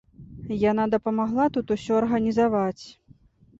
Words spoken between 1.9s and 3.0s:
арганізаваць.